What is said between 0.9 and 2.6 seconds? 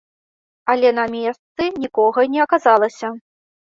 на месцы нікога не